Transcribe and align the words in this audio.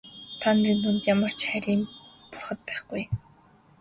Та 0.39 0.49
нарын 0.57 0.79
дунд 0.83 1.01
ямар 1.13 1.31
ч 1.39 1.41
харийн 1.49 1.81
бурхад 2.31 2.59
байхгүй. 2.67 3.03